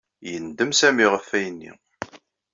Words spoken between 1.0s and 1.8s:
ɣef wayen-nni.